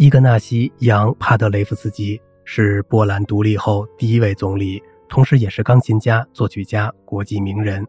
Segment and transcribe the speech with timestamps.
[0.00, 7.86] 伊格纳西·扬·帕德雷夫斯基是波兰独立后第一位总理，同时也是钢琴家、作曲家、国际名人。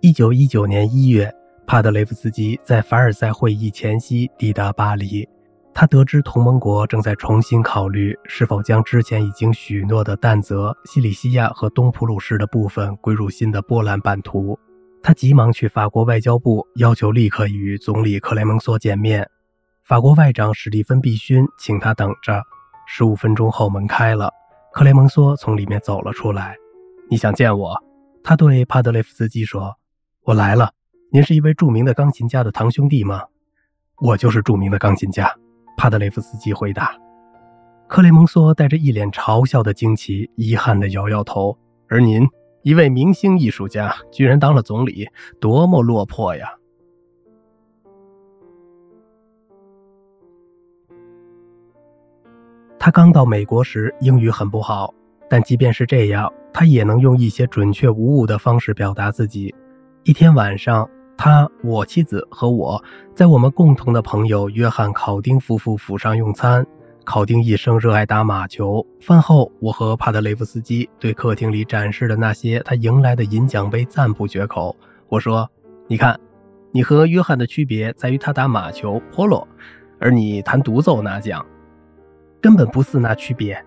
[0.00, 1.32] 一九一九年一月，
[1.64, 5.28] 帕德雷夫斯基在凡尔赛会议前夕抵达巴黎。
[5.72, 14.58] 他得知同盟国正在重新考虑是否将之前已经许诺的但泽、西里西亚和东普鲁士的部分归入新的波兰版图，
[15.04, 19.24] 他急忙去法国外交部要求立刻与总理克雷蒙梭见面。
[19.88, 22.42] 法国外长史蒂芬·毕勋请他等着。
[22.86, 24.30] 十五分钟后，门开了，
[24.70, 26.54] 克雷蒙梭从里面走了出来。
[27.08, 27.74] “你想见我？”
[28.22, 29.74] 他对帕德雷夫斯基说。
[30.24, 30.70] “我来了。
[31.10, 33.22] 您是一位著名的钢琴家的堂兄弟吗
[34.02, 35.34] ？”“我就是著名的钢琴家。”
[35.78, 36.94] 帕德雷夫斯基回答。
[37.86, 41.56] 克雷蒙梭带着一脸嘲笑的惊奇，遗憾地摇摇头。
[41.88, 42.28] 而您，
[42.60, 45.08] 一位明星艺术家，居然当了总理，
[45.40, 46.46] 多么落魄呀！
[52.78, 54.94] 他刚到美国时英语很不好，
[55.28, 59.54] 但即便是这样，他也能用一些准确无误的方式表达自己。
[60.04, 60.88] 一天晚上。
[61.20, 62.80] 他、我妻子和我
[63.12, 66.64] 在我们共同的朋友约翰·考丁夫妇府上用餐。
[67.04, 68.86] 考丁一生热爱打马球。
[69.00, 74.76] 饭后，我和帕德雷夫斯基对客厅里展示的那些他赢来的银奖杯赞不绝口。
[75.08, 75.50] 我说
[75.90, 76.16] ：“你看，
[76.70, 79.44] 你和约翰的区别在于他打马球、polo，
[79.98, 81.44] 而你弹独奏拿奖，
[82.48, 83.62] 根本不似那区别。”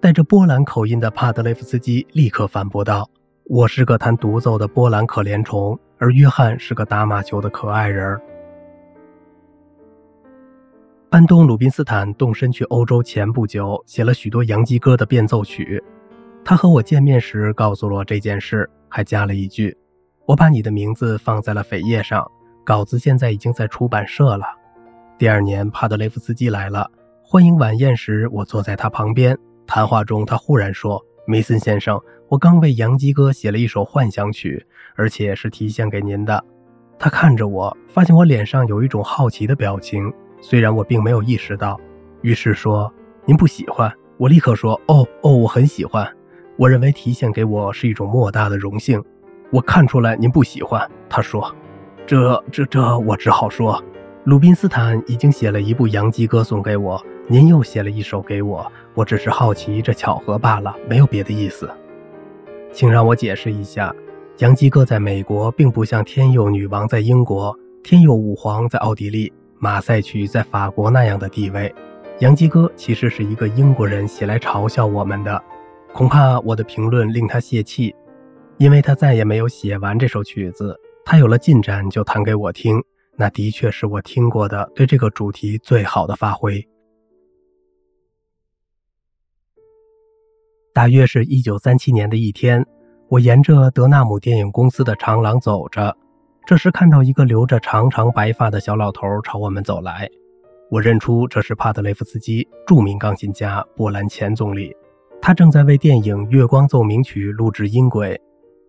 [0.00, 3.10] 带着波兰口音的帕德雷夫斯基立刻反驳道
[3.50, 8.18] ：“我是个弹独奏的波兰可怜虫。”而约翰是个打马球的可爱人。
[11.10, 15.82] 安东·鲁宾斯坦动身去欧洲前不久，写了许多洋基歌的变奏曲。
[16.44, 19.76] 他和我见面时告诉了我这件事，还加了一句
[20.24, 22.26] ：“我把你的名字放在了扉页上，
[22.64, 24.46] 稿子现在已经在出版社了。”
[25.18, 26.90] 第二年，帕德雷夫斯基来了，
[27.32, 29.38] 欢迎晚宴时，我坐在他旁边。
[29.64, 31.96] 谈话中，他忽然说：“梅森先生。”
[32.28, 36.44] 我刚为杨基哥写了一首幻想曲，而且是提献给您的。
[36.98, 41.78] 他看着我，发现我脸上有一种好奇的表情，虽然我并没有意识到。
[42.22, 42.92] 于是说
[43.24, 43.88] ：“您不喜欢？”
[44.18, 46.04] 我立刻说：“哦哦，我很喜欢。
[46.56, 49.00] 我认为提献给我是一种莫大的荣幸。”
[49.52, 51.54] 我看出来您不喜欢，他说
[52.04, 53.80] ：“这这这，我只好说，
[54.24, 57.00] 鲁宾斯坦已经写了一部洋基歌送给我，
[57.32, 61.70] 您又写了一首给我，我只是好奇这巧合罢了，没有别的意思。”
[62.74, 63.94] 请让我解释一下，
[64.38, 71.72] 洋基哥在美国并不像天佑女王在英国、天佑舞皇在奥地利、马赛曲在法国那样的地位。
[72.18, 75.40] 洋基哥其实是一个英国人写来嘲笑我们的，
[75.92, 77.94] 恐怕我的评论令他泄气，
[78.58, 80.76] 因为他再也没有写完这首曲子。
[81.04, 82.82] 他有了进展就弹给我听，
[83.14, 86.66] 那的确是我听过的对这个主题最好的发挥。
[90.72, 92.64] 大约是一九三七年的一天，
[93.08, 95.96] 我沿着德纳姆电影公司的长廊走着，
[96.46, 100.08] 这时看到一个留着长长白发的小老头朝我们走来。
[100.70, 104.72] 我认出这是帕特雷夫斯基，著名钢琴家，波兰前总理。
[105.20, 108.18] 他正在为电影《月光奏鸣曲》录制音轨。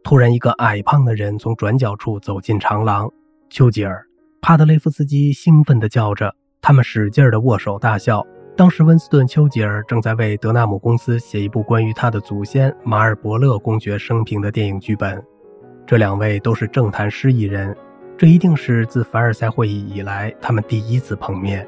[0.04, 3.08] 突然，一个矮胖的人从转角处走进长廊。
[3.52, 4.04] 丘吉尔，
[4.42, 8.26] 帕特雷夫斯基兴奋地叫着，他们使劲地握手大笑。
[8.56, 15.24] 当时，温斯顿·丘吉尔正在为德纳姆公司写一部关于他的祖先马尔伯勒公爵生平的电影剧本。
[15.88, 17.76] 这两位都是政坛失意人，
[18.18, 21.68] 这一定是自凡尔赛会议以来他们第一次碰面。